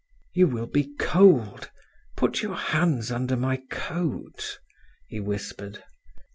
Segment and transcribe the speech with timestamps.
[0.33, 1.69] "You will be cold.
[2.17, 4.57] Put your hands under my coat,"
[5.07, 5.83] he whispered.